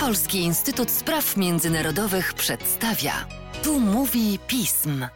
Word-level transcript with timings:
Polski 0.00 0.38
Instytut 0.38 0.90
Spraw 0.90 1.36
Międzynarodowych 1.36 2.34
przedstawia. 2.34 3.12
Tu 3.64 3.80
mówi 3.80 4.38
pism. 4.46 5.06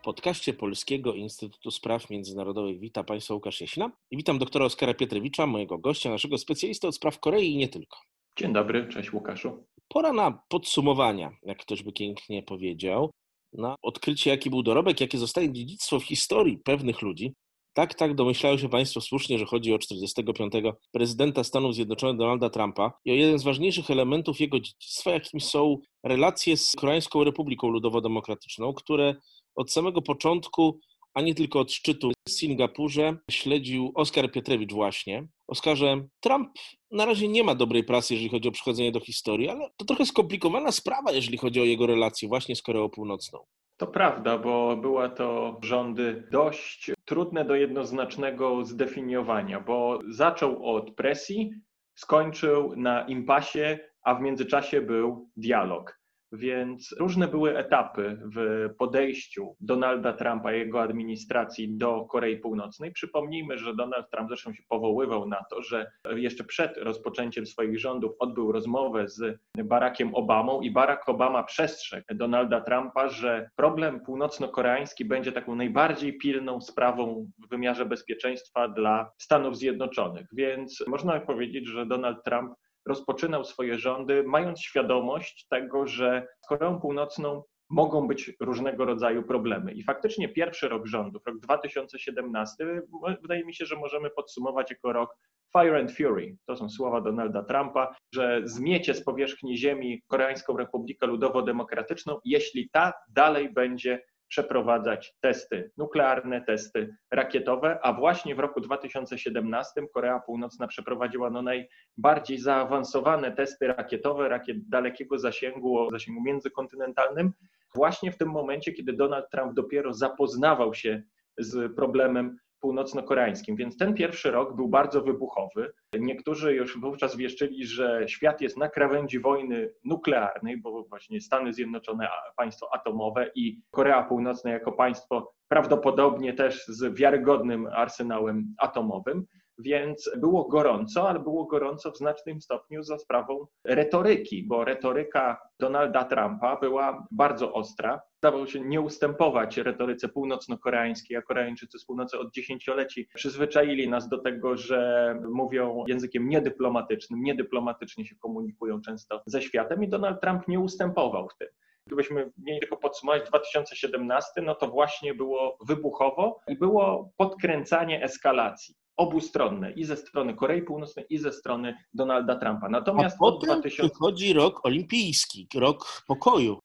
W 0.00 0.04
podcaście 0.04 0.52
Polskiego 0.52 1.14
Instytutu 1.14 1.70
Spraw 1.70 2.10
Międzynarodowych 2.10 2.78
witam 2.78 3.04
Państwa 3.04 3.34
Łukasz 3.34 3.60
Jaśna 3.60 3.90
i 4.10 4.16
witam 4.16 4.38
doktora 4.38 4.64
Oskara 4.64 4.94
Pietrewicza, 4.94 5.46
mojego 5.46 5.78
gościa, 5.78 6.10
naszego 6.10 6.38
specjalista 6.38 6.88
od 6.88 6.94
spraw 6.94 7.20
Korei 7.20 7.52
i 7.52 7.56
nie 7.56 7.68
tylko. 7.68 7.98
Dzień 8.38 8.52
dobry, 8.52 8.88
cześć 8.88 9.12
Łukaszu. 9.12 9.64
Pora 9.88 10.12
na 10.12 10.42
podsumowania, 10.48 11.30
jak 11.42 11.58
ktoś 11.58 11.82
by 11.82 11.92
pięknie 11.92 12.42
powiedział, 12.42 13.10
na 13.52 13.74
odkrycie, 13.82 14.30
jaki 14.30 14.50
był 14.50 14.62
dorobek, 14.62 15.00
jakie 15.00 15.18
zostaje 15.18 15.52
dziedzictwo 15.52 16.00
w 16.00 16.04
historii 16.04 16.58
pewnych 16.58 17.02
ludzi, 17.02 17.34
tak, 17.72 17.94
tak, 17.94 18.14
domyślają 18.14 18.58
się 18.58 18.68
Państwo 18.68 19.00
słusznie, 19.00 19.38
że 19.38 19.44
chodzi 19.46 19.74
o 19.74 19.78
45. 19.78 20.52
prezydenta 20.92 21.44
Stanów 21.44 21.74
Zjednoczonych 21.74 22.16
Donalda 22.16 22.50
Trumpa 22.50 22.92
i 23.04 23.10
o 23.10 23.14
jeden 23.14 23.38
z 23.38 23.44
ważniejszych 23.44 23.90
elementów 23.90 24.40
jego 24.40 24.60
dziedzictwa, 24.60 25.10
jakim 25.10 25.40
są 25.40 25.78
relacje 26.02 26.56
z 26.56 26.72
Koreańską 26.72 27.24
Republiką 27.24 27.68
Ludowo-Demokratyczną, 27.68 28.74
które 28.74 29.14
od 29.54 29.72
samego 29.72 30.02
początku, 30.02 30.78
a 31.14 31.20
nie 31.20 31.34
tylko 31.34 31.60
od 31.60 31.72
szczytu 31.72 32.10
w 32.28 32.30
Singapurze, 32.30 33.16
śledził 33.30 33.92
Oskar 33.94 34.32
Pietrewicz 34.32 34.72
właśnie. 34.72 35.28
Oskarze, 35.48 36.06
Trump 36.20 36.48
na 36.90 37.04
razie 37.04 37.28
nie 37.28 37.44
ma 37.44 37.54
dobrej 37.54 37.84
prasy, 37.84 38.14
jeżeli 38.14 38.30
chodzi 38.30 38.48
o 38.48 38.52
przychodzenie 38.52 38.92
do 38.92 39.00
historii, 39.00 39.48
ale 39.48 39.70
to 39.76 39.84
trochę 39.84 40.06
skomplikowana 40.06 40.72
sprawa, 40.72 41.12
jeżeli 41.12 41.38
chodzi 41.38 41.60
o 41.60 41.64
jego 41.64 41.86
relacje 41.86 42.28
właśnie 42.28 42.56
z 42.56 42.62
Koreą 42.62 42.88
Północną. 42.88 43.38
To 43.80 43.86
prawda, 43.86 44.38
bo 44.38 44.76
były 44.76 45.10
to 45.10 45.58
rządy 45.62 46.28
dość 46.30 46.90
trudne 47.04 47.44
do 47.44 47.54
jednoznacznego 47.54 48.64
zdefiniowania, 48.64 49.60
bo 49.60 49.98
zaczął 50.08 50.66
od 50.76 50.94
presji, 50.94 51.50
skończył 51.94 52.76
na 52.76 53.02
impasie, 53.06 53.78
a 54.02 54.14
w 54.14 54.20
międzyczasie 54.20 54.80
był 54.80 55.30
dialog. 55.36 55.99
Więc 56.32 56.94
różne 56.98 57.28
były 57.28 57.58
etapy 57.58 58.18
w 58.36 58.68
podejściu 58.78 59.56
Donalda 59.60 60.12
Trumpa 60.12 60.54
i 60.54 60.58
jego 60.58 60.82
administracji 60.82 61.76
do 61.76 62.04
Korei 62.04 62.36
Północnej. 62.36 62.92
Przypomnijmy, 62.92 63.58
że 63.58 63.74
Donald 63.74 64.10
Trump 64.10 64.28
zresztą 64.28 64.52
się 64.52 64.62
powoływał 64.68 65.28
na 65.28 65.44
to, 65.50 65.62
że 65.62 65.92
jeszcze 66.16 66.44
przed 66.44 66.76
rozpoczęciem 66.76 67.46
swoich 67.46 67.78
rządów 67.78 68.12
odbył 68.18 68.52
rozmowę 68.52 69.08
z 69.08 69.38
Barackiem 69.64 70.14
Obamą 70.14 70.60
i 70.60 70.70
Barack 70.70 71.08
Obama 71.08 71.42
przestrzegł 71.42 72.14
Donalda 72.14 72.60
Trumpa, 72.60 73.08
że 73.08 73.50
problem 73.56 74.00
północno-koreański 74.00 75.04
będzie 75.04 75.32
taką 75.32 75.54
najbardziej 75.54 76.18
pilną 76.18 76.60
sprawą 76.60 77.30
w 77.38 77.48
wymiarze 77.48 77.86
bezpieczeństwa 77.86 78.68
dla 78.68 79.10
Stanów 79.18 79.56
Zjednoczonych. 79.56 80.26
Więc 80.32 80.84
można 80.86 81.20
powiedzieć, 81.20 81.66
że 81.66 81.86
Donald 81.86 82.24
Trump 82.24 82.54
rozpoczynał 82.90 83.44
swoje 83.44 83.78
rządy, 83.78 84.24
mając 84.26 84.60
świadomość 84.60 85.46
tego, 85.50 85.86
że 85.86 86.26
z 86.44 86.46
Koreą 86.46 86.80
Północną 86.80 87.42
mogą 87.70 88.08
być 88.08 88.32
różnego 88.40 88.84
rodzaju 88.84 89.22
problemy. 89.22 89.72
I 89.72 89.82
faktycznie 89.82 90.28
pierwszy 90.28 90.68
rok 90.68 90.86
rządów, 90.86 91.26
rok 91.26 91.38
2017, 91.38 92.82
wydaje 93.22 93.44
mi 93.44 93.54
się, 93.54 93.66
że 93.66 93.76
możemy 93.76 94.10
podsumować 94.10 94.70
jako 94.70 94.92
rok 94.92 95.16
Fire 95.52 95.78
and 95.78 95.92
Fury. 95.92 96.36
To 96.46 96.56
są 96.56 96.68
słowa 96.68 97.00
Donalda 97.00 97.42
Trumpa, 97.42 97.94
że 98.14 98.40
zmiecie 98.44 98.94
z 98.94 99.04
powierzchni 99.04 99.58
ziemi 99.58 100.02
Koreańską 100.06 100.56
Republikę 100.56 101.06
Ludowo-Demokratyczną, 101.06 102.18
jeśli 102.24 102.70
ta 102.70 102.92
dalej 103.08 103.52
będzie 103.52 104.02
przeprowadzać 104.30 105.14
testy 105.20 105.70
nuklearne, 105.76 106.40
testy 106.40 106.96
rakietowe, 107.10 107.78
a 107.82 107.92
właśnie 107.92 108.34
w 108.34 108.38
roku 108.38 108.60
2017 108.60 109.82
Korea 109.94 110.20
Północna 110.20 110.66
przeprowadziła 110.66 111.30
no 111.30 111.42
najbardziej 111.42 112.38
zaawansowane 112.38 113.32
testy 113.32 113.66
rakietowe, 113.66 114.28
rakiet 114.28 114.68
dalekiego 114.68 115.18
zasięgu, 115.18 115.78
o 115.78 115.90
zasięgu 115.90 116.22
międzykontynentalnym, 116.22 117.32
właśnie 117.74 118.12
w 118.12 118.18
tym 118.18 118.28
momencie, 118.28 118.72
kiedy 118.72 118.92
Donald 118.92 119.30
Trump 119.30 119.54
dopiero 119.54 119.94
zapoznawał 119.94 120.74
się 120.74 121.02
z 121.38 121.76
problemem 121.76 122.36
północno-koreańskim. 122.60 123.56
Więc 123.56 123.76
ten 123.76 123.94
pierwszy 123.94 124.30
rok 124.30 124.56
był 124.56 124.68
bardzo 124.68 125.02
wybuchowy. 125.02 125.72
Niektórzy 125.98 126.54
już 126.54 126.80
wówczas 126.80 127.16
wieszczyli, 127.16 127.66
że 127.66 128.08
świat 128.08 128.40
jest 128.40 128.56
na 128.56 128.68
krawędzi 128.68 129.20
wojny 129.20 129.72
nuklearnej, 129.84 130.60
bo 130.60 130.84
właśnie 130.84 131.20
Stany 131.20 131.52
Zjednoczone, 131.52 132.08
państwo 132.36 132.74
atomowe 132.74 133.30
i 133.34 133.62
Korea 133.70 134.02
Północna 134.02 134.50
jako 134.50 134.72
państwo 134.72 135.32
prawdopodobnie 135.48 136.34
też 136.34 136.66
z 136.66 136.94
wiarygodnym 136.94 137.66
arsenałem 137.66 138.54
atomowym. 138.58 139.26
Więc 139.60 140.10
było 140.16 140.48
gorąco, 140.48 141.08
ale 141.08 141.20
było 141.20 141.44
gorąco 141.44 141.90
w 141.90 141.96
znacznym 141.96 142.40
stopniu 142.40 142.82
za 142.82 142.98
sprawą 142.98 143.46
retoryki, 143.64 144.42
bo 144.42 144.64
retoryka 144.64 145.40
Donalda 145.60 146.04
Trumpa 146.04 146.56
była 146.56 147.06
bardzo 147.10 147.52
ostra. 147.52 148.00
Zdawał 148.18 148.46
się 148.46 148.60
nie 148.60 148.80
ustępować 148.80 149.56
retoryce 149.56 150.08
północno-koreańskiej, 150.08 151.16
a 151.16 151.22
Koreańczycy 151.22 151.78
z 151.78 151.84
północy 151.84 152.18
od 152.18 152.32
dziesięcioleci 152.32 153.08
przyzwyczaili 153.14 153.88
nas 153.88 154.08
do 154.08 154.18
tego, 154.18 154.56
że 154.56 155.14
mówią 155.34 155.84
językiem 155.88 156.28
niedyplomatycznym, 156.28 157.22
niedyplomatycznie 157.22 158.06
się 158.06 158.16
komunikują 158.16 158.80
często 158.80 159.22
ze 159.26 159.42
światem 159.42 159.84
i 159.84 159.88
Donald 159.88 160.20
Trump 160.20 160.48
nie 160.48 160.60
ustępował 160.60 161.28
w 161.28 161.36
tym. 161.36 161.48
Gdybyśmy 161.86 162.32
mieli 162.38 162.60
tylko 162.60 162.76
podsumować 162.76 163.28
2017, 163.28 164.42
no 164.42 164.54
to 164.54 164.68
właśnie 164.68 165.14
było 165.14 165.58
wybuchowo 165.66 166.40
i 166.48 166.56
było 166.56 167.12
podkręcanie 167.16 168.02
eskalacji 168.02 168.79
obustronne 168.96 169.72
i 169.72 169.84
ze 169.84 169.96
strony 169.96 170.34
Korei 170.34 170.62
Północnej, 170.62 171.06
i 171.10 171.18
ze 171.18 171.32
strony 171.32 171.74
Donalda 171.94 172.36
Trumpa. 172.36 172.68
Natomiast 172.68 173.16
A 173.16 173.18
potem 173.18 173.60
2000... 173.60 173.88
przychodzi 173.88 174.32
rok 174.32 174.66
olimpijski, 174.66 175.48
rok 175.54 176.02
pokoju. 176.06 176.58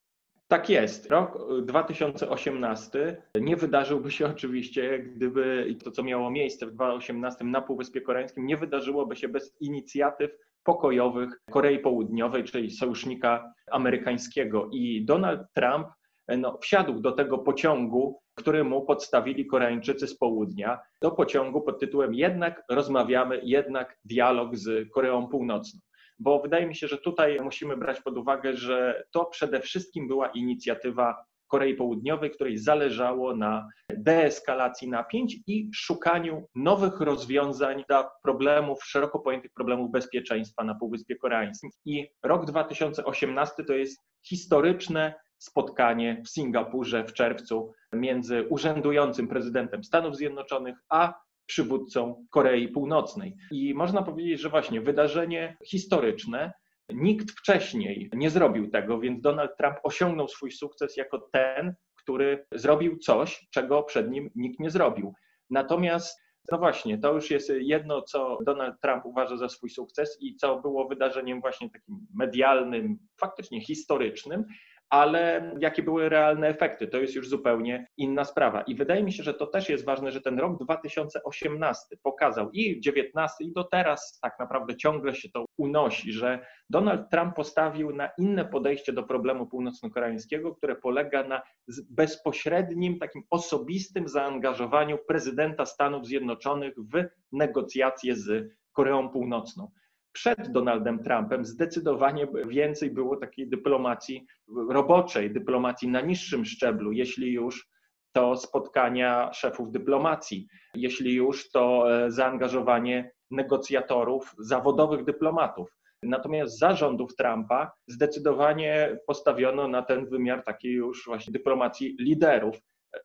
Tak 0.47 0.69
jest. 0.69 1.11
Rok 1.11 1.37
2018 1.61 3.21
nie 3.41 3.55
wydarzyłby 3.55 4.11
się 4.11 4.25
oczywiście, 4.25 4.99
gdyby 4.99 5.75
to, 5.83 5.91
co 5.91 6.03
miało 6.03 6.31
miejsce 6.31 6.65
w 6.65 6.71
2018 6.71 7.45
na 7.45 7.61
Półwyspie 7.61 8.01
Koreańskim, 8.01 8.45
nie 8.45 8.57
wydarzyłoby 8.57 9.15
się 9.15 9.27
bez 9.27 9.61
inicjatyw 9.61 10.31
pokojowych 10.63 11.41
Korei 11.51 11.79
Południowej, 11.79 12.43
czyli 12.43 12.71
sojusznika 12.71 13.53
amerykańskiego. 13.71 14.69
I 14.71 15.05
Donald 15.05 15.41
Trump 15.53 15.87
no, 16.27 16.57
wsiadł 16.61 16.99
do 16.99 17.11
tego 17.11 17.37
pociągu, 17.37 18.21
który 18.35 18.63
mu 18.63 18.85
podstawili 18.85 19.45
Koreańczycy 19.45 20.07
z 20.07 20.17
południa, 20.17 20.79
do 21.01 21.11
pociągu 21.11 21.61
pod 21.61 21.79
tytułem 21.79 22.13
Jednak 22.13 22.63
rozmawiamy, 22.69 23.41
jednak 23.43 23.97
dialog 24.05 24.55
z 24.55 24.91
Koreą 24.91 25.27
Północną. 25.27 25.79
Bo 26.19 26.41
wydaje 26.41 26.67
mi 26.67 26.75
się, 26.75 26.87
że 26.87 26.97
tutaj 26.97 27.39
musimy 27.41 27.77
brać 27.77 28.01
pod 28.01 28.17
uwagę, 28.17 28.57
że 28.57 29.03
to 29.11 29.25
przede 29.25 29.59
wszystkim 29.59 30.07
była 30.07 30.27
inicjatywa 30.27 31.25
Korei 31.47 31.75
Południowej, 31.75 32.31
której 32.31 32.57
zależało 32.57 33.35
na 33.35 33.69
deeskalacji 33.89 34.89
napięć 34.89 35.37
i 35.47 35.69
szukaniu 35.73 36.47
nowych 36.55 36.99
rozwiązań 36.99 37.83
dla 37.87 38.11
problemów, 38.23 38.83
szeroko 38.83 39.19
pojętych 39.19 39.51
problemów 39.53 39.91
bezpieczeństwa 39.91 40.63
na 40.63 40.75
Półwyspie 40.75 41.15
Koreańskim. 41.15 41.69
I 41.85 42.07
rok 42.23 42.45
2018 42.45 43.63
to 43.63 43.73
jest 43.73 44.01
historyczne 44.27 45.13
spotkanie 45.37 46.21
w 46.25 46.29
Singapurze 46.29 47.03
w 47.03 47.13
czerwcu 47.13 47.73
między 47.93 48.47
urzędującym 48.49 49.27
prezydentem 49.27 49.83
Stanów 49.83 50.15
Zjednoczonych 50.15 50.77
a 50.89 51.13
przywódcą 51.45 52.25
Korei 52.29 52.67
Północnej. 52.67 53.35
I 53.51 53.73
można 53.73 54.01
powiedzieć, 54.01 54.41
że 54.41 54.49
właśnie 54.49 54.81
wydarzenie 54.81 55.57
historyczne, 55.65 56.53
nikt 56.89 57.31
wcześniej 57.31 58.09
nie 58.13 58.29
zrobił 58.29 58.69
tego, 58.69 58.99
więc 58.99 59.21
Donald 59.21 59.51
Trump 59.57 59.77
osiągnął 59.83 60.27
swój 60.27 60.51
sukces 60.51 60.97
jako 60.97 61.29
ten, 61.31 61.75
który 62.01 62.45
zrobił 62.51 62.97
coś, 62.97 63.47
czego 63.51 63.83
przed 63.83 64.11
nim 64.11 64.29
nikt 64.35 64.59
nie 64.59 64.69
zrobił. 64.69 65.13
Natomiast 65.49 66.25
no 66.51 66.57
właśnie, 66.57 66.97
to 66.97 67.13
już 67.13 67.31
jest 67.31 67.51
jedno, 67.59 68.01
co 68.01 68.37
Donald 68.45 68.75
Trump 68.81 69.05
uważa 69.05 69.37
za 69.37 69.49
swój 69.49 69.69
sukces 69.69 70.17
i 70.21 70.35
co 70.35 70.59
było 70.59 70.87
wydarzeniem 70.87 71.41
właśnie 71.41 71.69
takim 71.69 72.07
medialnym, 72.13 72.97
faktycznie 73.19 73.61
historycznym, 73.61 74.45
ale 74.89 75.51
jakie 75.59 75.83
były 75.83 76.09
realne 76.09 76.47
efekty, 76.47 76.87
to 76.87 76.97
jest 76.97 77.15
już 77.15 77.29
zupełnie 77.29 77.87
inna 77.97 78.25
sprawa. 78.25 78.61
I 78.61 78.75
wydaje 78.75 79.03
mi 79.03 79.13
się, 79.13 79.23
że 79.23 79.33
to 79.33 79.47
też 79.47 79.69
jest 79.69 79.85
ważne, 79.85 80.11
że 80.11 80.21
ten 80.21 80.39
rok 80.39 80.63
2018 80.63 81.97
pokazał 82.03 82.51
i 82.51 82.81
19 82.81 83.43
i 83.43 83.53
do 83.53 83.63
teraz 83.63 84.19
tak 84.21 84.39
naprawdę 84.39 84.75
ciągle 84.75 85.15
się 85.15 85.29
to 85.29 85.45
unosi, 85.57 86.13
że 86.13 86.45
Donald 86.69 87.09
Trump 87.11 87.35
postawił 87.35 87.95
na 87.95 88.09
inne 88.17 88.45
podejście 88.45 88.93
do 88.93 89.03
problemu 89.03 89.47
północno-koreańskiego, 89.47 90.55
które 90.55 90.75
polega 90.75 91.23
na 91.23 91.41
bezpośrednim, 91.89 92.99
takim 92.99 93.23
osobistym 93.29 94.07
zaangażowaniu 94.07 94.97
prezydenta 95.07 95.65
Stanów 95.65 96.05
Zjednoczonych 96.05 96.73
w 96.77 97.03
negocjacje 97.31 98.15
z 98.15 98.49
Koreą 98.71 99.09
Północną 99.09 99.71
przed 100.15 100.51
Donaldem 100.51 101.03
Trumpem 101.03 101.45
zdecydowanie 101.45 102.27
więcej 102.47 102.91
było 102.91 103.17
takiej 103.17 103.49
dyplomacji 103.49 104.25
roboczej, 104.69 105.31
dyplomacji 105.31 105.87
na 105.87 106.01
niższym 106.01 106.45
szczeblu, 106.45 106.91
jeśli 106.91 107.33
już 107.33 107.67
to 108.11 108.35
spotkania 108.35 109.33
szefów 109.33 109.71
dyplomacji, 109.71 110.47
jeśli 110.75 111.13
już 111.13 111.49
to 111.49 111.93
e, 112.05 112.11
zaangażowanie 112.11 113.11
negocjatorów, 113.31 114.35
zawodowych 114.39 115.05
dyplomatów. 115.05 115.69
Natomiast 116.03 116.59
zarządów 116.59 117.15
Trumpa 117.15 117.71
zdecydowanie 117.87 118.97
postawiono 119.07 119.67
na 119.67 119.81
ten 119.81 120.05
wymiar 120.05 120.43
takiej 120.43 120.73
już 120.73 121.05
właśnie 121.05 121.33
dyplomacji 121.33 121.95
liderów, 121.99 122.55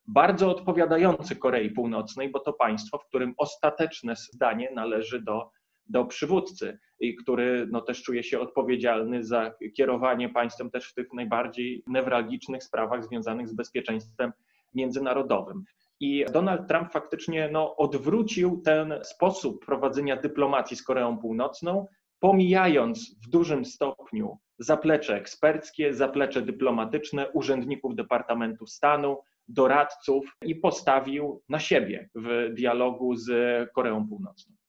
bardzo 0.06 0.50
odpowiadający 0.50 1.36
Korei 1.36 1.70
Północnej, 1.70 2.30
bo 2.30 2.40
to 2.40 2.52
państwo, 2.52 2.98
w 2.98 3.06
którym 3.06 3.34
ostateczne 3.38 4.16
zdanie 4.16 4.70
należy 4.74 5.22
do, 5.22 5.50
do 5.90 6.04
przywódcy 6.04 6.78
który 7.22 7.66
no, 7.70 7.80
też 7.80 8.02
czuje 8.02 8.22
się 8.22 8.40
odpowiedzialny 8.40 9.24
za 9.24 9.54
kierowanie 9.76 10.28
państwem 10.28 10.70
też 10.70 10.90
w 10.90 10.94
tych 10.94 11.12
najbardziej 11.12 11.82
newralgicznych 11.86 12.64
sprawach 12.64 13.04
związanych 13.04 13.48
z 13.48 13.54
bezpieczeństwem 13.54 14.32
międzynarodowym. 14.74 15.64
I 16.00 16.24
Donald 16.32 16.68
Trump 16.68 16.92
faktycznie 16.92 17.48
no, 17.52 17.76
odwrócił 17.76 18.62
ten 18.64 18.94
sposób 19.02 19.64
prowadzenia 19.66 20.16
dyplomacji 20.16 20.76
z 20.76 20.82
Koreą 20.82 21.18
Północną, 21.18 21.86
pomijając 22.18 23.16
w 23.26 23.28
dużym 23.28 23.64
stopniu 23.64 24.38
zaplecze 24.58 25.16
eksperckie, 25.16 25.94
zaplecze 25.94 26.42
dyplomatyczne 26.42 27.30
urzędników 27.30 27.94
Departamentu 27.94 28.66
Stanu, 28.66 29.18
doradców 29.48 30.36
i 30.44 30.54
postawił 30.54 31.42
na 31.48 31.58
siebie 31.58 32.08
w 32.14 32.50
dialogu 32.54 33.16
z 33.16 33.30
Koreą 33.72 34.08
Północną. 34.08 34.59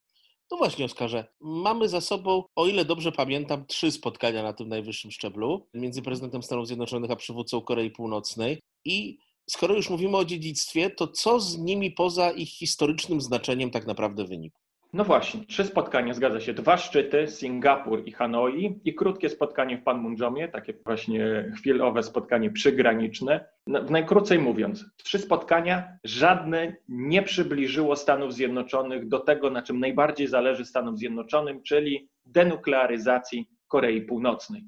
No 0.52 0.58
właśnie, 0.58 0.86
Oskarze. 0.86 1.26
Mamy 1.42 1.90
za 1.90 2.02
sobą, 2.02 2.44
o 2.56 2.68
ile 2.68 2.86
dobrze 2.86 3.12
pamiętam, 3.12 3.66
trzy 3.66 3.92
spotkania 3.92 4.44
na 4.44 4.54
tym 4.54 4.70
najwyższym 4.70 5.12
szczeblu 5.12 5.68
między 5.74 6.02
prezydentem 6.02 6.44
Stanów 6.44 6.68
Zjednoczonych 6.68 7.12
a 7.12 7.16
przywódcą 7.16 7.62
Korei 7.62 7.92
Północnej. 7.92 8.60
I 8.86 9.18
skoro 9.50 9.76
już 9.76 9.90
mówimy 9.90 10.18
o 10.18 10.26
dziedzictwie, 10.26 10.90
to 10.90 11.08
co 11.08 11.40
z 11.40 11.58
nimi 11.58 11.92
poza 11.92 12.32
ich 12.32 12.50
historycznym 12.50 13.22
znaczeniem 13.22 13.72
tak 13.72 13.88
naprawdę 13.88 14.26
wynika? 14.26 14.60
No 14.94 15.04
właśnie, 15.04 15.46
trzy 15.46 15.64
spotkania, 15.64 16.14
zgadza 16.14 16.40
się. 16.40 16.54
Dwa 16.54 16.78
szczyty, 16.78 17.28
Singapur 17.28 18.04
i 18.06 18.12
Hanoi 18.12 18.80
i 18.86 18.96
krótkie 18.96 19.30
spotkanie 19.30 19.78
w 19.78 19.84
Panmunjomie, 19.84 20.48
takie 20.48 20.74
właśnie 20.86 21.52
chwilowe 21.58 22.04
spotkanie 22.04 22.52
przygraniczne. 22.52 23.46
No, 23.68 23.84
najkrócej 23.84 24.40
mówiąc, 24.40 24.86
trzy 25.04 25.20
spotkania, 25.20 25.98
żadne 26.04 26.76
nie 26.90 27.22
przybliżyło 27.24 27.96
Stanów 27.96 28.34
Zjednoczonych 28.34 29.08
do 29.08 29.20
tego, 29.20 29.50
na 29.50 29.62
czym 29.62 29.80
najbardziej 29.80 30.28
zależy 30.28 30.66
Stanom 30.66 30.98
Zjednoczonym, 30.98 31.64
czyli 31.64 32.10
denuklearyzacji 32.26 33.50
Korei 33.68 34.02
Północnej. 34.02 34.64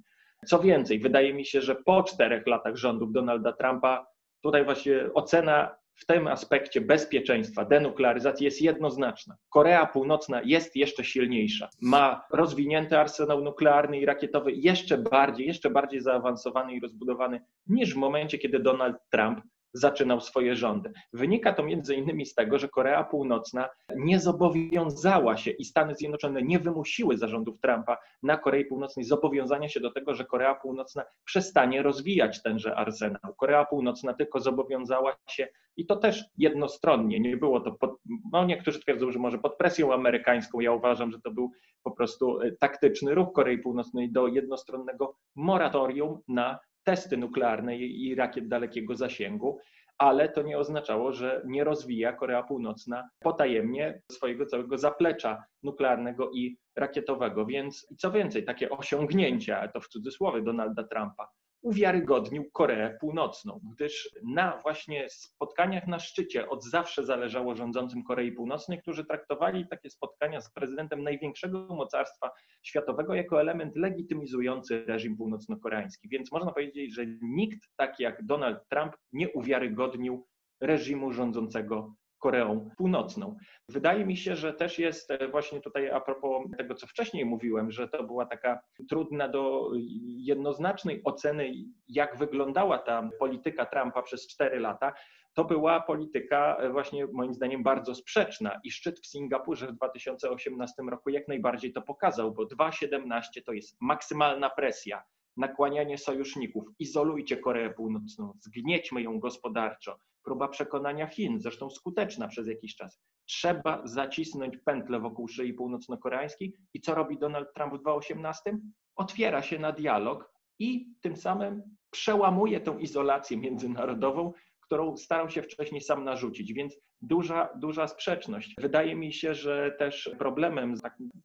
Co 0.45 0.59
więcej, 0.59 0.99
wydaje 0.99 1.33
mi 1.33 1.45
się, 1.45 1.61
że 1.61 1.75
po 1.75 2.03
czterech 2.03 2.47
latach 2.47 2.75
rządów 2.75 3.11
Donalda 3.11 3.53
Trumpa 3.53 4.07
tutaj 4.41 4.65
właśnie 4.65 5.09
ocena 5.13 5.75
w 5.95 6.05
tym 6.05 6.27
aspekcie 6.27 6.81
bezpieczeństwa, 6.81 7.65
denuklearyzacji 7.65 8.45
jest 8.45 8.61
jednoznaczna. 8.61 9.35
Korea 9.49 9.85
Północna 9.85 10.41
jest 10.45 10.75
jeszcze 10.75 11.03
silniejsza. 11.03 11.69
Ma 11.81 12.25
rozwinięty 12.31 12.99
arsenał 12.99 13.43
nuklearny 13.43 13.99
i 13.99 14.05
rakietowy 14.05 14.51
jeszcze 14.51 14.97
bardziej, 14.97 15.47
jeszcze 15.47 15.69
bardziej 15.69 16.01
zaawansowany 16.01 16.73
i 16.73 16.79
rozbudowany 16.79 17.41
niż 17.67 17.93
w 17.93 17.97
momencie, 17.97 18.37
kiedy 18.37 18.59
Donald 18.59 18.97
Trump 19.11 19.39
zaczynał 19.73 20.21
swoje 20.21 20.55
rządy. 20.55 20.93
Wynika 21.13 21.53
to 21.53 21.63
między 21.63 21.95
innymi 21.95 22.25
z 22.25 22.35
tego, 22.35 22.59
że 22.59 22.69
Korea 22.69 23.03
Północna 23.03 23.69
nie 23.95 24.19
zobowiązała 24.19 25.37
się 25.37 25.51
i 25.51 25.65
Stany 25.65 25.95
Zjednoczone 25.95 26.41
nie 26.41 26.59
wymusiły 26.59 27.17
zarządów 27.17 27.59
Trumpa 27.61 27.97
na 28.23 28.37
Korei 28.37 28.65
Północnej 28.65 29.05
zobowiązania 29.05 29.69
się 29.69 29.79
do 29.79 29.91
tego, 29.91 30.13
że 30.13 30.25
Korea 30.25 30.55
Północna 30.55 31.03
przestanie 31.25 31.83
rozwijać 31.83 32.41
tenże 32.41 32.75
arsenał. 32.75 33.35
Korea 33.37 33.65
Północna 33.65 34.13
tylko 34.13 34.39
zobowiązała 34.39 35.15
się 35.29 35.47
i 35.77 35.85
to 35.85 35.95
też 35.95 36.25
jednostronnie, 36.37 37.19
nie 37.19 37.37
było 37.37 37.59
to, 37.59 37.71
pod, 37.71 37.95
no 38.31 38.45
niektórzy 38.45 38.79
twierdzą, 38.79 39.11
że 39.11 39.19
może 39.19 39.37
pod 39.37 39.57
presją 39.57 39.93
amerykańską, 39.93 40.59
ja 40.59 40.71
uważam, 40.71 41.11
że 41.11 41.21
to 41.21 41.31
był 41.31 41.51
po 41.83 41.91
prostu 41.91 42.41
e, 42.41 42.51
taktyczny 42.51 43.15
ruch 43.15 43.33
Korei 43.33 43.57
Północnej 43.57 44.11
do 44.11 44.27
jednostronnego 44.27 45.15
moratorium 45.35 46.19
na 46.27 46.59
testy 46.83 47.17
nuklearne 47.17 47.77
i 47.77 48.15
rakiet 48.15 48.47
dalekiego 48.47 48.95
zasięgu, 48.95 49.59
ale 49.97 50.29
to 50.29 50.41
nie 50.41 50.57
oznaczało, 50.57 51.13
że 51.13 51.41
nie 51.45 51.63
rozwija 51.63 52.13
Korea 52.13 52.43
Północna 52.43 53.09
potajemnie 53.19 54.01
swojego 54.11 54.45
całego 54.45 54.77
zaplecza 54.77 55.43
nuklearnego 55.63 56.31
i 56.31 56.57
rakietowego. 56.75 57.45
Więc 57.45 57.87
i 57.91 57.95
co 57.95 58.11
więcej, 58.11 58.43
takie 58.45 58.69
osiągnięcia, 58.69 59.67
to 59.67 59.79
w 59.79 59.87
cudzysłowie 59.87 60.41
Donalda 60.41 60.83
Trumpa, 60.83 61.27
uwiarygodnił 61.63 62.51
Koreę 62.51 62.97
Północną, 63.01 63.59
gdyż 63.73 64.09
na 64.23 64.59
właśnie 64.61 65.09
spotkaniach 65.09 65.87
na 65.87 65.99
szczycie 65.99 66.49
od 66.49 66.63
zawsze 66.63 67.05
zależało 67.05 67.55
rządzącym 67.55 68.03
Korei 68.03 68.31
Północnej, 68.31 68.81
którzy 68.81 69.05
traktowali 69.05 69.67
takie 69.67 69.89
spotkania 69.89 70.41
z 70.41 70.51
prezydentem 70.51 71.03
największego 71.03 71.67
mocarstwa 71.69 72.31
światowego 72.63 73.13
jako 73.13 73.41
element 73.41 73.75
legitymizujący 73.75 74.85
reżim 74.87 75.17
północno-koreański. 75.17 76.09
Więc 76.09 76.31
można 76.31 76.51
powiedzieć, 76.51 76.95
że 76.95 77.05
nikt 77.21 77.69
tak 77.75 77.99
jak 77.99 78.25
Donald 78.25 78.57
Trump 78.69 78.93
nie 79.13 79.29
uwiarygodnił 79.29 80.27
reżimu 80.61 81.11
rządzącego 81.11 81.93
Koreą 82.23 82.69
Północną. 82.77 83.35
Wydaje 83.69 84.05
mi 84.05 84.17
się, 84.17 84.35
że 84.35 84.53
też 84.53 84.79
jest 84.79 85.11
e, 85.11 85.27
właśnie 85.27 85.61
tutaj 85.61 85.89
a 85.89 85.99
propos 85.99 86.43
tego, 86.57 86.75
co 86.75 86.87
wcześniej 86.87 87.25
mówiłem, 87.25 87.71
że 87.71 87.87
to 87.87 88.03
była 88.03 88.25
taka 88.25 88.59
trudna 88.89 89.27
do 89.27 89.71
jednoznacznej 90.17 91.01
oceny, 91.03 91.51
jak 91.87 92.17
wyglądała 92.17 92.77
ta 92.77 93.09
polityka 93.19 93.65
Trumpa 93.65 94.01
przez 94.01 94.27
cztery 94.27 94.59
lata. 94.59 94.93
To 95.33 95.43
była 95.43 95.81
polityka 95.81 96.57
e, 96.59 96.69
właśnie 96.69 97.07
moim 97.13 97.33
zdaniem 97.33 97.63
bardzo 97.63 97.95
sprzeczna 97.95 98.59
i 98.63 98.71
szczyt 98.71 98.99
w 98.99 99.07
Singapurze 99.07 99.67
w 99.67 99.73
2018 99.73 100.83
roku 100.83 101.09
jak 101.09 101.27
najbardziej 101.27 101.73
to 101.73 101.81
pokazał, 101.81 102.31
bo 102.31 102.43
2,17 102.43 103.43
to 103.45 103.53
jest 103.53 103.77
maksymalna 103.81 104.49
presja, 104.49 105.03
nakłanianie 105.37 105.97
sojuszników, 105.97 106.63
izolujcie 106.79 107.37
Koreę 107.37 107.69
Północną, 107.69 108.33
zgniećmy 108.41 109.01
ją 109.01 109.19
gospodarczo, 109.19 109.97
próba 110.23 110.47
przekonania 110.47 111.07
Chin, 111.07 111.39
zresztą 111.39 111.69
skuteczna 111.69 112.27
przez 112.27 112.47
jakiś 112.47 112.75
czas. 112.75 112.99
Trzeba 113.25 113.81
zacisnąć 113.87 114.57
pętlę 114.57 114.99
wokół 114.99 115.27
szyi 115.27 115.53
północno-koreańskiej 115.53 116.53
i 116.73 116.81
co 116.81 116.95
robi 116.95 117.17
Donald 117.17 117.53
Trump 117.55 117.73
w 117.73 117.81
2018? 117.81 118.57
Otwiera 118.95 119.41
się 119.41 119.59
na 119.59 119.71
dialog 119.71 120.31
i 120.59 120.87
tym 121.01 121.17
samym 121.17 121.61
przełamuje 121.89 122.59
tą 122.59 122.77
izolację 122.77 123.37
międzynarodową, 123.37 124.33
którą 124.61 124.97
starał 124.97 125.29
się 125.29 125.41
wcześniej 125.41 125.81
sam 125.81 126.03
narzucić, 126.03 126.53
więc 126.53 126.79
duża, 127.03 127.49
duża 127.55 127.87
sprzeczność. 127.87 128.55
Wydaje 128.61 128.95
mi 128.95 129.13
się, 129.13 129.35
że 129.35 129.75
też 129.79 130.11
problemem, 130.19 130.75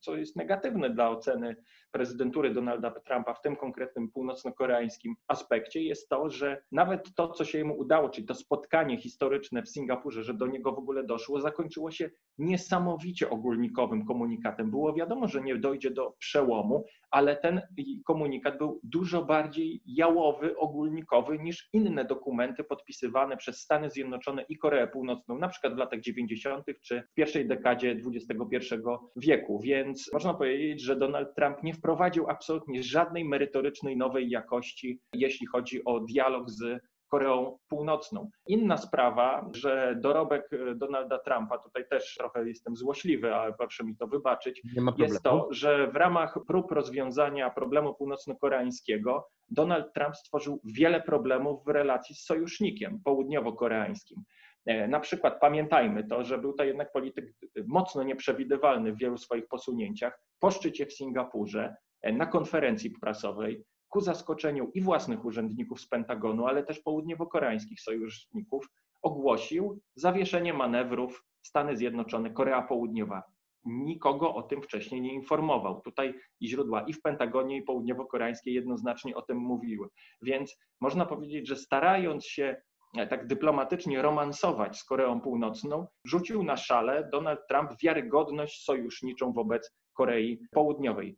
co 0.00 0.16
jest 0.16 0.36
negatywne 0.36 0.90
dla 0.90 1.10
oceny 1.10 1.56
prezydentury 1.90 2.54
Donalda 2.54 2.90
Trumpa 2.90 3.34
w 3.34 3.40
tym 3.40 3.56
konkretnym 3.56 4.10
północno-koreańskim 4.10 5.14
aspekcie, 5.28 5.82
jest 5.82 6.08
to, 6.08 6.30
że 6.30 6.62
nawet 6.72 7.14
to, 7.14 7.28
co 7.28 7.44
się 7.44 7.64
mu 7.64 7.78
udało, 7.78 8.08
czyli 8.08 8.26
to 8.26 8.34
spotkanie 8.34 8.96
historyczne 8.96 9.62
w 9.62 9.68
Singapurze, 9.68 10.22
że 10.22 10.34
do 10.34 10.46
niego 10.46 10.72
w 10.72 10.78
ogóle 10.78 11.04
doszło, 11.04 11.40
zakończyło 11.40 11.90
się 11.90 12.10
niesamowicie 12.38 13.30
ogólnikowym 13.30 14.06
komunikatem. 14.06 14.70
Było 14.70 14.94
wiadomo, 14.94 15.28
że 15.28 15.40
nie 15.40 15.56
dojdzie 15.56 15.90
do 15.90 16.14
przełomu, 16.18 16.84
ale 17.10 17.36
ten 17.36 17.62
komunikat 18.06 18.58
był 18.58 18.80
dużo 18.82 19.24
bardziej 19.24 19.82
jałowy, 19.86 20.56
ogólnikowy 20.56 21.38
niż 21.38 21.68
inne 21.72 22.04
dokumenty 22.04 22.64
podpisywane 22.64 23.36
przez 23.36 23.60
Stany 23.60 23.90
Zjednoczone 23.90 24.44
i 24.48 24.58
Koreę 24.58 24.88
Północną, 24.88 25.38
na 25.38 25.48
przykład 25.48 25.74
w 25.74 25.78
latach 25.78 26.00
90. 26.00 26.64
czy 26.84 27.02
w 27.10 27.14
pierwszej 27.14 27.48
dekadzie 27.48 28.00
XXI 28.06 28.74
wieku. 29.16 29.60
Więc 29.60 30.10
można 30.12 30.34
powiedzieć, 30.34 30.82
że 30.82 30.96
Donald 30.96 31.34
Trump 31.34 31.62
nie 31.62 31.74
wprowadził 31.74 32.30
absolutnie 32.30 32.82
żadnej 32.82 33.24
merytorycznej 33.24 33.96
nowej 33.96 34.30
jakości, 34.30 35.00
jeśli 35.14 35.46
chodzi 35.46 35.84
o 35.84 36.00
dialog 36.00 36.50
z 36.50 36.80
Koreą 37.08 37.58
Północną. 37.68 38.30
Inna 38.46 38.76
sprawa, 38.76 39.50
że 39.54 39.96
dorobek 40.00 40.50
Donalda 40.76 41.18
Trumpa, 41.18 41.58
tutaj 41.58 41.88
też 41.90 42.14
trochę 42.18 42.48
jestem 42.48 42.76
złośliwy, 42.76 43.34
ale 43.34 43.52
proszę 43.52 43.84
mi 43.84 43.96
to 43.96 44.06
wybaczyć, 44.06 44.62
jest 44.98 45.22
to, 45.22 45.48
że 45.50 45.88
w 45.88 45.96
ramach 45.96 46.38
prób 46.46 46.72
rozwiązania 46.72 47.50
problemu 47.50 47.94
północno-koreańskiego 47.94 49.28
Donald 49.50 49.92
Trump 49.92 50.16
stworzył 50.16 50.60
wiele 50.64 51.02
problemów 51.02 51.64
w 51.64 51.68
relacji 51.68 52.14
z 52.14 52.24
sojusznikiem 52.24 53.00
południowo-koreańskim. 53.04 54.22
E, 54.66 54.88
na 54.88 55.00
przykład 55.00 55.40
pamiętajmy 55.40 56.04
to, 56.04 56.24
że 56.24 56.38
był 56.38 56.52
to 56.52 56.64
jednak 56.64 56.92
polityk 56.92 57.34
mocno 57.66 58.02
nieprzewidywalny 58.02 58.92
w 58.92 58.98
wielu 58.98 59.18
swoich 59.18 59.48
posunięciach. 59.48 60.20
Po 60.38 60.50
szczycie 60.50 60.86
w 60.86 60.92
Singapurze, 60.92 61.76
e, 62.02 62.12
na 62.12 62.26
konferencji 62.26 62.90
prasowej, 62.90 63.64
ku 63.88 64.00
zaskoczeniu 64.00 64.70
i 64.74 64.80
własnych 64.80 65.24
urzędników 65.24 65.80
z 65.80 65.88
Pentagonu, 65.88 66.46
ale 66.46 66.62
też 66.62 66.80
południowo-koreańskich 66.80 67.80
sojuszników, 67.80 68.68
ogłosił 69.02 69.80
zawieszenie 69.96 70.54
manewrów 70.54 71.24
Stany 71.42 71.76
Zjednoczone, 71.76 72.30
Korea 72.30 72.62
Południowa. 72.62 73.22
Nikogo 73.64 74.34
o 74.34 74.42
tym 74.42 74.62
wcześniej 74.62 75.00
nie 75.00 75.14
informował. 75.14 75.80
Tutaj 75.80 76.14
i 76.40 76.48
źródła 76.48 76.82
i 76.82 76.92
w 76.92 77.02
Pentagonie, 77.02 77.56
i 77.56 77.62
południowo-koreańskie 77.62 78.52
jednoznacznie 78.52 79.16
o 79.16 79.22
tym 79.22 79.38
mówiły. 79.38 79.88
Więc 80.22 80.58
można 80.80 81.06
powiedzieć, 81.06 81.48
że 81.48 81.56
starając 81.56 82.26
się 82.26 82.56
e, 82.98 83.06
tak 83.06 83.26
dyplomatycznie 83.26 84.02
romansować 84.02 84.78
z 84.78 84.84
Koreą 84.84 85.20
Północną, 85.20 85.86
rzucił 86.04 86.42
na 86.42 86.56
szale 86.56 87.08
Donald 87.12 87.40
Trump 87.48 87.70
wiarygodność 87.82 88.64
sojuszniczą 88.64 89.32
wobec 89.32 89.74
Korei 89.92 90.40
Południowej. 90.50 91.16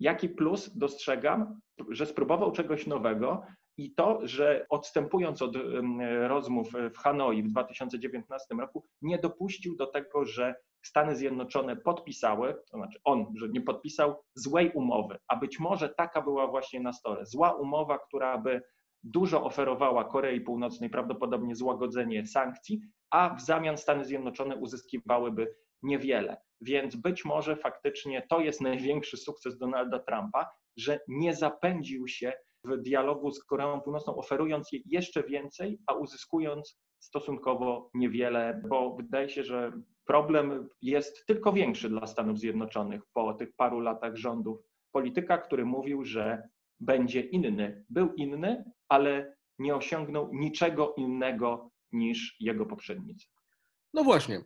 Jaki 0.00 0.28
plus 0.28 0.76
dostrzegam, 0.76 1.60
że 1.88 2.06
spróbował 2.06 2.52
czegoś 2.52 2.86
nowego 2.86 3.42
i 3.76 3.94
to, 3.94 4.20
że 4.22 4.66
odstępując 4.70 5.42
od 5.42 5.56
rozmów 6.26 6.72
w 6.94 6.98
Hanoi 6.98 7.42
w 7.42 7.48
2019 7.48 8.54
roku, 8.54 8.84
nie 9.02 9.18
dopuścił 9.18 9.76
do 9.76 9.86
tego, 9.86 10.24
że 10.24 10.54
Stany 10.82 11.16
Zjednoczone 11.16 11.76
podpisały, 11.76 12.54
to 12.70 12.76
znaczy 12.76 13.00
on, 13.04 13.26
że 13.36 13.48
nie 13.48 13.60
podpisał 13.60 14.22
złej 14.34 14.72
umowy, 14.72 15.18
a 15.28 15.36
być 15.36 15.60
może 15.60 15.88
taka 15.88 16.22
była 16.22 16.46
właśnie 16.46 16.80
na 16.80 16.92
stole. 16.92 17.26
Zła 17.26 17.52
umowa, 17.52 17.98
która 17.98 18.38
by 18.38 18.62
dużo 19.02 19.44
oferowała 19.44 20.04
Korei 20.04 20.40
Północnej, 20.40 20.90
prawdopodobnie 20.90 21.56
złagodzenie 21.56 22.26
sankcji, 22.26 22.80
a 23.10 23.34
w 23.34 23.40
zamian 23.40 23.76
Stany 23.76 24.04
Zjednoczone 24.04 24.56
uzyskiwałyby 24.56 25.54
niewiele. 25.82 26.36
Więc 26.60 26.96
być 26.96 27.24
może 27.24 27.56
faktycznie 27.56 28.26
to 28.30 28.40
jest 28.40 28.60
największy 28.60 29.16
sukces 29.16 29.58
Donalda 29.58 29.98
Trumpa, 29.98 30.46
że 30.76 31.00
nie 31.08 31.34
zapędził 31.34 32.08
się 32.08 32.32
w 32.64 32.76
dialogu 32.76 33.30
z 33.30 33.44
Koreą 33.44 33.80
Północną, 33.80 34.16
oferując 34.16 34.72
jej 34.72 34.82
jeszcze 34.86 35.22
więcej, 35.22 35.78
a 35.86 35.94
uzyskując 35.94 36.80
stosunkowo 36.98 37.90
niewiele, 37.94 38.62
bo 38.68 38.96
wydaje 38.96 39.28
się, 39.28 39.44
że 39.44 39.72
problem 40.04 40.68
jest 40.82 41.26
tylko 41.26 41.52
większy 41.52 41.88
dla 41.88 42.06
Stanów 42.06 42.38
Zjednoczonych 42.38 43.02
po 43.12 43.34
tych 43.34 43.54
paru 43.56 43.80
latach 43.80 44.16
rządów 44.16 44.58
polityka, 44.92 45.38
który 45.38 45.64
mówił, 45.64 46.04
że 46.04 46.48
będzie 46.80 47.20
inny. 47.20 47.84
Był 47.88 48.14
inny, 48.14 48.64
ale 48.88 49.36
nie 49.58 49.76
osiągnął 49.76 50.30
niczego 50.32 50.94
innego 50.96 51.70
niż 51.92 52.36
jego 52.40 52.66
poprzednicy. 52.66 53.26
No 53.94 54.04
właśnie, 54.04 54.40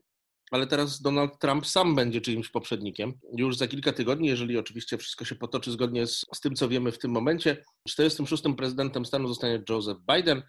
ale 0.52 0.66
teraz 0.66 1.02
Donald 1.02 1.38
Trump 1.38 1.66
sam 1.66 1.94
będzie 1.94 2.20
czyimś 2.20 2.48
poprzednikiem. 2.48 3.12
Już 3.36 3.56
za 3.56 3.68
kilka 3.68 3.92
tygodni, 3.92 4.28
jeżeli 4.28 4.58
oczywiście 4.58 4.98
wszystko 4.98 5.24
się 5.24 5.34
potoczy 5.34 5.72
zgodnie 5.72 6.06
z, 6.06 6.26
z 6.34 6.40
tym, 6.40 6.54
co 6.54 6.68
wiemy 6.68 6.92
w 6.92 6.98
tym 6.98 7.10
momencie, 7.10 7.64
46. 7.88 8.42
prezydentem 8.56 9.04
stanu 9.04 9.28
zostanie 9.28 9.62
Joseph 9.68 10.00
Biden, 10.14 10.42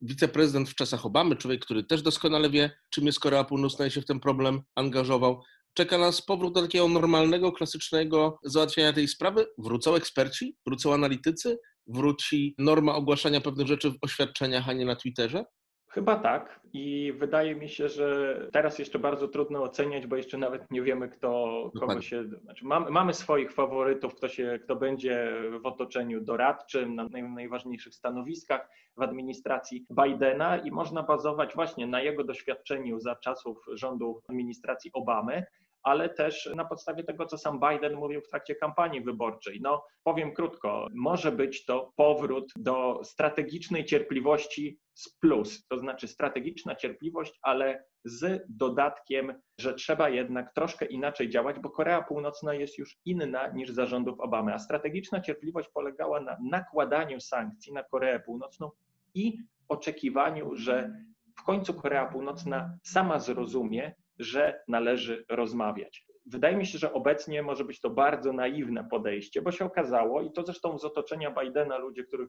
wiceprezydent 0.00 0.68
w 0.68 0.74
czasach 0.74 1.06
Obamy, 1.06 1.36
człowiek, 1.36 1.64
który 1.64 1.84
też 1.84 2.02
doskonale 2.02 2.50
wie, 2.50 2.70
czym 2.90 3.06
jest 3.06 3.20
Korea 3.20 3.44
Północna 3.44 3.86
i 3.86 3.90
się 3.90 4.00
w 4.00 4.06
ten 4.06 4.20
problem 4.20 4.60
angażował. 4.74 5.42
Czeka 5.74 5.98
nas 5.98 6.22
powrót 6.22 6.54
do 6.54 6.62
takiego 6.62 6.88
normalnego, 6.88 7.52
klasycznego 7.52 8.38
załatwiania 8.44 8.92
tej 8.92 9.08
sprawy. 9.08 9.46
Wrócą 9.58 9.94
eksperci, 9.94 10.56
wrócą 10.66 10.94
analitycy, 10.94 11.58
wróci 11.86 12.54
norma 12.58 12.94
ogłaszania 12.94 13.40
pewnych 13.40 13.66
rzeczy 13.66 13.90
w 13.90 13.98
oświadczeniach, 14.02 14.68
a 14.68 14.72
nie 14.72 14.84
na 14.84 14.96
Twitterze? 14.96 15.44
Chyba 15.92 16.16
tak 16.16 16.60
i 16.72 17.12
wydaje 17.18 17.54
mi 17.54 17.68
się, 17.68 17.88
że 17.88 18.36
teraz 18.52 18.78
jeszcze 18.78 18.98
bardzo 18.98 19.28
trudno 19.28 19.62
oceniać, 19.62 20.06
bo 20.06 20.16
jeszcze 20.16 20.38
nawet 20.38 20.70
nie 20.70 20.82
wiemy, 20.82 21.08
kto 21.08 21.70
kogo 21.80 22.00
się. 22.00 22.24
Znaczy 22.24 22.64
mamy, 22.64 22.90
mamy 22.90 23.14
swoich 23.14 23.52
faworytów, 23.52 24.14
kto, 24.14 24.28
się, 24.28 24.58
kto 24.64 24.76
będzie 24.76 25.32
w 25.62 25.66
otoczeniu 25.66 26.20
doradczym, 26.20 26.94
na 26.94 27.08
najważniejszych 27.08 27.94
stanowiskach 27.94 28.68
w 28.96 29.02
administracji 29.02 29.86
Bidena 29.90 30.56
i 30.58 30.70
można 30.70 31.02
bazować 31.02 31.54
właśnie 31.54 31.86
na 31.86 32.02
jego 32.02 32.24
doświadczeniu 32.24 33.00
za 33.00 33.16
czasów 33.16 33.66
rządów 33.72 34.22
administracji 34.28 34.90
Obamy, 34.94 35.46
ale 35.82 36.08
też 36.08 36.50
na 36.56 36.64
podstawie 36.64 37.04
tego, 37.04 37.26
co 37.26 37.38
sam 37.38 37.60
Biden 37.60 37.94
mówił 37.94 38.20
w 38.20 38.28
trakcie 38.28 38.54
kampanii 38.54 39.00
wyborczej. 39.00 39.60
No, 39.62 39.84
powiem 40.02 40.34
krótko, 40.34 40.88
może 40.94 41.32
być 41.32 41.64
to 41.64 41.92
powrót 41.96 42.52
do 42.56 43.00
strategicznej 43.04 43.84
cierpliwości 43.84 44.78
z 44.94 45.18
plus, 45.18 45.66
to 45.66 45.78
znaczy 45.78 46.08
strategiczna 46.08 46.76
cierpliwość, 46.76 47.38
ale 47.42 47.84
z 48.04 48.44
dodatkiem, 48.48 49.34
że 49.58 49.74
trzeba 49.74 50.08
jednak 50.08 50.54
troszkę 50.54 50.86
inaczej 50.86 51.30
działać, 51.30 51.58
bo 51.58 51.70
Korea 51.70 52.02
Północna 52.02 52.54
jest 52.54 52.78
już 52.78 52.98
inna 53.04 53.48
niż 53.48 53.70
zarządów 53.70 54.20
Obamy, 54.20 54.54
a 54.54 54.58
strategiczna 54.58 55.20
cierpliwość 55.20 55.68
polegała 55.68 56.20
na 56.20 56.36
nakładaniu 56.50 57.20
sankcji 57.20 57.72
na 57.72 57.82
Koreę 57.82 58.20
Północną 58.20 58.70
i 59.14 59.38
oczekiwaniu, 59.68 60.56
że 60.56 60.92
w 61.38 61.42
końcu 61.42 61.74
Korea 61.74 62.06
Północna 62.06 62.78
sama 62.82 63.18
zrozumie, 63.18 63.94
że 64.18 64.60
należy 64.68 65.24
rozmawiać. 65.28 66.06
Wydaje 66.26 66.56
mi 66.56 66.66
się, 66.66 66.78
że 66.78 66.92
obecnie 66.92 67.42
może 67.42 67.64
być 67.64 67.80
to 67.80 67.90
bardzo 67.90 68.32
naiwne 68.32 68.88
podejście, 68.90 69.42
bo 69.42 69.52
się 69.52 69.64
okazało, 69.64 70.22
i 70.22 70.32
to 70.32 70.42
zresztą 70.42 70.78
z 70.78 70.84
otoczenia 70.84 71.34
Bidena, 71.40 71.78
ludzie, 71.78 72.04
których 72.04 72.28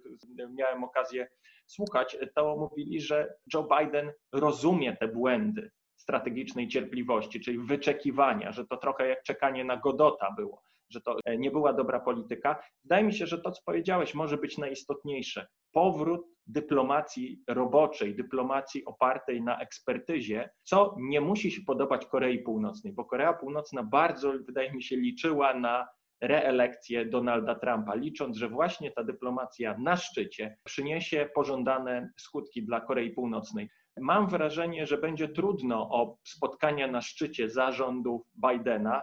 miałem 0.49 0.83
okazję 0.83 1.27
słuchać, 1.65 2.17
to 2.35 2.57
mówili, 2.57 3.01
że 3.01 3.33
Joe 3.53 3.67
Biden 3.79 4.11
rozumie 4.31 4.97
te 4.97 5.07
błędy 5.07 5.71
strategicznej 5.95 6.67
cierpliwości, 6.67 7.39
czyli 7.39 7.59
wyczekiwania, 7.59 8.51
że 8.51 8.67
to 8.67 8.77
trochę 8.77 9.07
jak 9.07 9.23
czekanie 9.23 9.65
na 9.65 9.77
Godota 9.77 10.31
było, 10.37 10.61
że 10.89 11.01
to 11.01 11.17
nie 11.37 11.51
była 11.51 11.73
dobra 11.73 11.99
polityka. 11.99 12.63
Wydaje 12.83 13.03
mi 13.03 13.13
się, 13.13 13.27
że 13.27 13.41
to, 13.41 13.51
co 13.51 13.61
powiedziałeś, 13.65 14.13
może 14.13 14.37
być 14.37 14.57
najistotniejsze. 14.57 15.47
Powrót 15.71 16.32
dyplomacji 16.47 17.43
roboczej, 17.47 18.15
dyplomacji 18.15 18.85
opartej 18.85 19.41
na 19.41 19.59
ekspertyzie, 19.59 20.49
co 20.63 20.95
nie 20.99 21.21
musi 21.21 21.51
się 21.51 21.61
podobać 21.61 22.05
Korei 22.05 22.39
Północnej, 22.39 22.93
bo 22.93 23.05
Korea 23.05 23.33
Północna 23.33 23.83
bardzo, 23.83 24.33
wydaje 24.45 24.73
mi 24.73 24.83
się, 24.83 24.95
liczyła 24.95 25.53
na 25.53 25.87
reelekcję 26.21 27.05
Donalda 27.05 27.55
Trumpa, 27.55 27.95
licząc, 27.95 28.37
że 28.37 28.49
właśnie 28.49 28.91
ta 28.91 29.03
dyplomacja 29.03 29.77
na 29.77 29.97
szczycie 29.97 30.57
przyniesie 30.63 31.29
pożądane 31.35 32.09
skutki 32.17 32.63
dla 32.63 32.81
Korei 32.81 33.11
Północnej. 33.11 33.69
Mam 33.97 34.27
wrażenie, 34.27 34.87
że 34.87 34.97
będzie 34.97 35.27
trudno 35.27 35.89
o 35.89 36.17
spotkania 36.23 36.87
na 36.87 37.01
szczycie 37.01 37.49
zarządów 37.49 38.21
Bidena, 38.35 39.01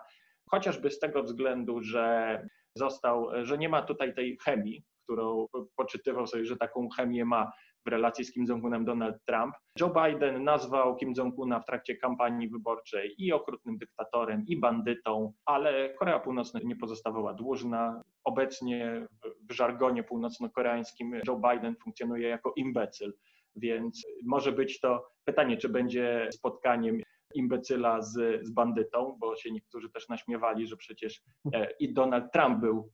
chociażby 0.51 0.91
z 0.91 0.99
tego 0.99 1.23
względu, 1.23 1.83
że 1.83 2.49
został, 2.75 3.29
że 3.43 3.59
nie 3.59 3.69
ma 3.69 3.83
tutaj 3.83 4.15
tej 4.15 4.39
chemii, 4.45 4.85
którą 5.11 5.47
poczytywał 5.77 6.27
sobie, 6.27 6.45
że 6.45 6.57
taką 6.57 6.89
chemię 6.89 7.25
ma 7.25 7.53
w 7.87 7.89
relacji 7.89 8.25
z 8.25 8.33
Kim 8.33 8.47
Jong-unem 8.47 8.85
Donald 8.85 9.17
Trump. 9.27 9.55
Joe 9.81 9.91
Biden 9.91 10.45
nazwał 10.45 10.97
Kim 10.97 11.13
Jong-una 11.17 11.61
w 11.61 11.65
trakcie 11.65 11.97
kampanii 11.97 12.49
wyborczej 12.49 13.15
i 13.19 13.33
okrutnym 13.33 13.79
dyktatorem, 13.79 14.45
i 14.47 14.57
bandytą, 14.57 15.33
ale 15.45 15.95
Korea 15.95 16.19
Północna 16.19 16.61
nie 16.65 16.77
pozostawała 16.77 17.35
dłużna. 17.35 18.03
Obecnie 18.25 19.07
w 19.49 19.53
żargonie 19.53 20.03
północno-koreańskim 20.03 21.21
Joe 21.29 21.41
Biden 21.51 21.77
funkcjonuje 21.77 22.29
jako 22.29 22.53
imbecyl, 22.57 23.13
więc 23.57 24.07
może 24.27 24.53
być 24.53 24.81
to 24.81 25.07
pytanie, 25.25 25.57
czy 25.57 25.69
będzie 25.69 26.29
spotkaniem 26.33 27.01
imbecyla 27.35 28.03
z, 28.03 28.47
z 28.47 28.51
bandytą, 28.51 29.17
bo 29.21 29.37
się 29.37 29.51
niektórzy 29.51 29.91
też 29.91 30.09
naśmiewali, 30.09 30.67
że 30.67 30.77
przecież 30.77 31.23
e, 31.55 31.71
i 31.81 31.93
Donald 31.93 32.33
Trump 32.33 32.59
był 32.61 32.91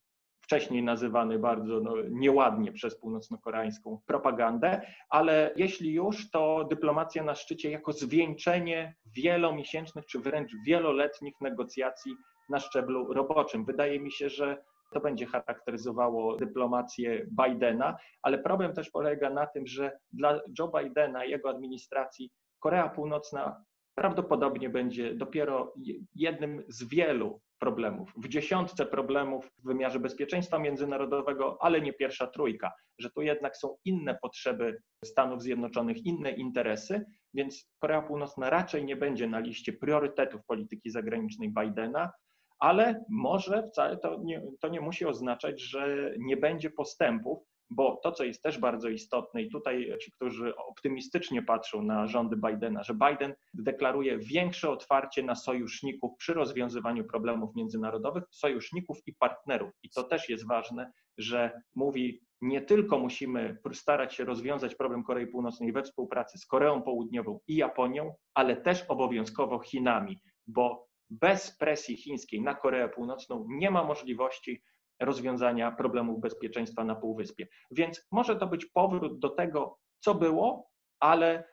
wcześniej 0.46 0.82
nazywany 0.82 1.38
bardzo 1.38 1.80
no, 1.80 1.94
nieładnie 2.10 2.72
przez 2.72 3.00
północno-koreańską 3.00 3.98
propagandę, 4.06 4.80
ale 5.08 5.52
jeśli 5.56 5.92
już, 5.92 6.30
to 6.30 6.66
dyplomacja 6.70 7.22
na 7.22 7.34
szczycie 7.34 7.70
jako 7.70 7.92
zwieńczenie 7.92 8.94
wielomiesięcznych 9.16 10.06
czy 10.06 10.18
wręcz 10.18 10.52
wieloletnich 10.66 11.34
negocjacji 11.40 12.12
na 12.48 12.60
szczeblu 12.60 13.12
roboczym. 13.12 13.64
Wydaje 13.64 14.00
mi 14.00 14.12
się, 14.12 14.28
że 14.28 14.62
to 14.92 15.00
będzie 15.00 15.26
charakteryzowało 15.26 16.36
dyplomację 16.36 17.26
Bidena, 17.42 17.96
ale 18.22 18.38
problem 18.38 18.72
też 18.72 18.90
polega 18.90 19.30
na 19.30 19.46
tym, 19.46 19.66
że 19.66 19.98
dla 20.12 20.40
Joe 20.58 20.68
Bidena 20.68 21.24
i 21.24 21.30
jego 21.30 21.50
administracji 21.50 22.30
Korea 22.60 22.88
Północna 22.88 23.64
prawdopodobnie 23.94 24.70
będzie 24.70 25.14
dopiero 25.14 25.74
jednym 26.14 26.64
z 26.68 26.88
wielu 26.88 27.40
problemów, 27.58 28.12
w 28.16 28.28
dziesiątce 28.28 28.86
problemów 28.86 29.50
w 29.58 29.66
wymiarze 29.66 30.00
bezpieczeństwa 30.00 30.58
międzynarodowego, 30.58 31.58
ale 31.60 31.80
nie 31.80 31.92
pierwsza 31.92 32.26
trójka, 32.26 32.72
że 32.98 33.10
tu 33.10 33.22
jednak 33.22 33.56
są 33.56 33.76
inne 33.84 34.18
potrzeby 34.22 34.82
Stanów 35.04 35.42
Zjednoczonych, 35.42 36.06
inne 36.06 36.30
interesy, 36.30 37.04
więc 37.34 37.70
Korea 37.78 38.02
Północna 38.02 38.50
raczej 38.50 38.84
nie 38.84 38.96
będzie 38.96 39.28
na 39.28 39.38
liście 39.38 39.72
priorytetów 39.72 40.40
polityki 40.46 40.90
zagranicznej 40.90 41.52
Bidena, 41.52 42.10
ale 42.58 43.04
może 43.10 43.62
wcale 43.62 43.96
to 43.96 44.20
nie, 44.24 44.42
to 44.60 44.68
nie 44.68 44.80
musi 44.80 45.04
oznaczać, 45.06 45.60
że 45.60 46.14
nie 46.18 46.36
będzie 46.36 46.70
postępów, 46.70 47.38
bo 47.70 48.00
to, 48.02 48.12
co 48.12 48.24
jest 48.24 48.42
też 48.42 48.58
bardzo 48.58 48.88
istotne, 48.88 49.42
i 49.42 49.50
tutaj 49.50 49.92
ci, 50.02 50.12
którzy 50.12 50.56
optymistycznie 50.56 51.42
patrzą 51.42 51.82
na 51.82 52.06
rządy 52.06 52.36
Bidena, 52.36 52.82
że 52.82 52.94
Biden 52.94 53.34
deklaruje 53.54 54.18
większe 54.18 54.70
otwarcie 54.70 55.22
na 55.22 55.34
sojuszników 55.34 56.16
przy 56.18 56.34
rozwiązywaniu 56.34 57.04
problemów 57.04 57.54
międzynarodowych, 57.56 58.24
sojuszników 58.30 58.98
i 59.06 59.14
partnerów. 59.14 59.70
I 59.82 59.90
to 59.90 60.02
też 60.02 60.28
jest 60.28 60.46
ważne, 60.46 60.92
że 61.18 61.62
mówi, 61.74 62.20
nie 62.40 62.60
tylko 62.60 62.98
musimy 62.98 63.58
starać 63.72 64.14
się 64.14 64.24
rozwiązać 64.24 64.74
problem 64.74 65.04
Korei 65.04 65.26
Północnej 65.26 65.72
we 65.72 65.82
współpracy 65.82 66.38
z 66.38 66.46
Koreą 66.46 66.82
Południową 66.82 67.40
i 67.48 67.56
Japonią, 67.56 68.14
ale 68.34 68.56
też 68.56 68.84
obowiązkowo 68.88 69.58
Chinami, 69.58 70.20
bo 70.46 70.86
bez 71.10 71.56
presji 71.56 71.96
chińskiej 71.96 72.42
na 72.42 72.54
Koreę 72.54 72.88
Północną 72.88 73.46
nie 73.48 73.70
ma 73.70 73.84
możliwości 73.84 74.62
rozwiązania 75.00 75.72
problemów 75.72 76.20
bezpieczeństwa 76.20 76.84
na 76.84 76.94
Półwyspie. 76.94 77.48
Więc 77.70 78.06
może 78.12 78.36
to 78.36 78.46
być 78.46 78.66
powrót 78.66 79.18
do 79.18 79.28
tego, 79.28 79.78
co 80.00 80.14
było, 80.14 80.70
ale 81.00 81.44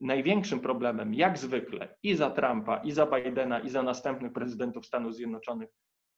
największym 0.00 0.60
problemem, 0.60 1.14
jak 1.14 1.38
zwykle, 1.38 1.96
i 2.02 2.14
za 2.14 2.30
Trumpa, 2.30 2.76
i 2.76 2.92
za 2.92 3.06
Bidena, 3.06 3.60
i 3.60 3.68
za 3.68 3.82
następnych 3.82 4.32
prezydentów 4.32 4.86
Stanów 4.86 5.14
Zjednoczonych, 5.14 5.68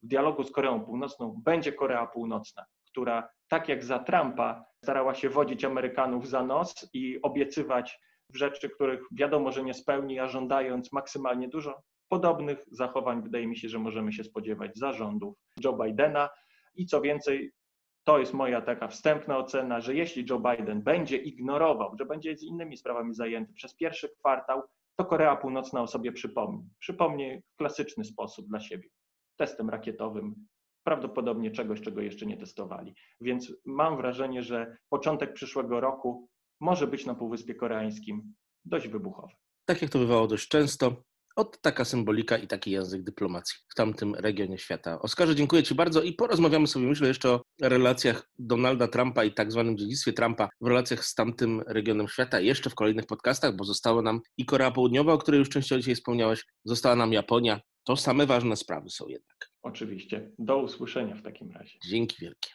w 0.03 0.07
dialogu 0.07 0.45
z 0.45 0.53
Koreą 0.53 0.85
Północną 0.85 1.41
będzie 1.45 1.73
Korea 1.73 2.07
Północna, 2.07 2.65
która 2.87 3.29
tak 3.49 3.69
jak 3.69 3.85
za 3.85 3.99
Trumpa 3.99 4.65
starała 4.83 5.15
się 5.15 5.29
wodzić 5.29 5.65
Amerykanów 5.65 6.29
za 6.29 6.43
nos 6.43 6.89
i 6.93 7.23
obiecywać 7.23 7.99
rzeczy, 8.35 8.71
których 8.71 9.01
wiadomo, 9.13 9.53
że 9.53 9.63
nie 9.63 9.75
spełni, 9.75 10.19
a 10.19 10.29
żądając 10.29 10.93
maksymalnie 10.93 11.49
dużo. 11.49 11.83
Podobnych 12.09 12.65
zachowań 12.71 13.23
wydaje 13.23 13.47
mi 13.47 13.57
się, 13.57 13.69
że 13.69 13.79
możemy 13.79 14.13
się 14.13 14.25
spodziewać 14.25 14.79
zarządów 14.79 15.35
Joe 15.65 15.73
Bidena. 15.73 16.29
I 16.75 16.87
co 16.87 17.01
więcej, 17.01 17.53
to 18.05 18.19
jest 18.19 18.35
moja 18.35 18.61
taka 18.61 18.89
wstępna 18.89 19.39
ocena, 19.39 19.81
że 19.81 19.95
jeśli 19.95 20.27
Joe 20.31 20.41
Biden 20.41 20.83
będzie 20.83 21.17
ignorował, 21.17 21.97
że 21.99 22.07
będzie 22.07 22.37
z 22.37 22.43
innymi 22.43 22.77
sprawami 22.77 23.15
zajęty 23.15 23.53
przez 23.53 23.75
pierwszy 23.75 24.09
kwartał, 24.09 24.63
to 24.97 25.05
Korea 25.05 25.37
Północna 25.37 25.83
o 25.83 25.87
sobie 25.87 26.13
przypomni. 26.13 26.69
Przypomni 26.79 27.43
w 27.55 27.57
klasyczny 27.57 28.05
sposób 28.05 28.49
dla 28.49 28.61
siebie. 28.61 28.89
Testem 29.37 29.71
rakietowym, 29.71 30.35
prawdopodobnie 30.85 31.51
czegoś, 31.51 31.81
czego 31.81 32.01
jeszcze 32.01 32.27
nie 32.27 32.37
testowali. 32.37 32.95
Więc 33.21 33.53
mam 33.65 33.97
wrażenie, 33.97 34.43
że 34.43 34.77
początek 34.89 35.33
przyszłego 35.33 35.81
roku 35.81 36.29
może 36.61 36.87
być 36.87 37.07
na 37.07 37.15
Półwyspie 37.15 37.55
Koreańskim 37.55 38.35
dość 38.65 38.89
wybuchowy. 38.89 39.35
Tak 39.65 39.83
jak 39.83 39.91
to 39.91 39.99
bywało 39.99 40.27
dość 40.27 40.49
często, 40.49 40.97
od 41.37 41.61
taka 41.61 41.85
symbolika 41.85 42.39
i 42.39 42.47
taki 42.47 42.71
język 42.71 43.03
dyplomacji 43.03 43.57
w 43.69 43.75
tamtym 43.75 44.15
regionie 44.15 44.59
świata. 44.59 44.99
Oskarze, 45.01 45.35
dziękuję 45.35 45.63
Ci 45.63 45.75
bardzo 45.75 46.03
i 46.03 46.13
porozmawiamy 46.13 46.67
sobie, 46.67 46.87
myślę, 46.87 47.09
jeszcze 47.09 47.31
o 47.31 47.43
relacjach 47.63 48.31
Donalda 48.39 48.89
Trumpa 48.89 49.25
i 49.25 49.33
tak 49.33 49.53
zwanym 49.53 49.79
dziedzictwie 49.79 50.13
Trumpa 50.13 50.49
w 50.61 50.67
relacjach 50.67 51.05
z 51.05 51.15
tamtym 51.15 51.63
regionem 51.67 52.09
świata 52.09 52.41
jeszcze 52.41 52.71
w 52.71 52.75
kolejnych 52.75 53.07
podcastach, 53.07 53.57
bo 53.57 53.65
została 53.65 54.03
nam 54.03 54.21
i 54.37 54.45
Korea 54.45 54.71
Południowa, 54.71 55.13
o 55.13 55.19
której 55.19 55.39
już 55.39 55.49
częściowo 55.49 55.79
dzisiaj 55.79 55.95
wspomniałeś, 55.95 56.45
została 56.65 56.97
nam 56.97 57.13
Japonia. 57.13 57.61
To 57.85 57.97
same 57.97 58.27
ważne 58.27 58.57
sprawy 58.57 58.91
są 58.91 59.09
jednak. 59.09 59.51
Oczywiście. 59.63 60.31
Do 60.39 60.59
usłyszenia 60.59 61.17
w 61.17 61.23
takim 61.23 61.51
razie. 61.51 61.79
Dzięki 61.87 62.17
wielkie. 62.21 62.51